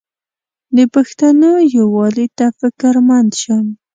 [0.75, 3.65] د پښتنو یووالي ته فکرمند شم.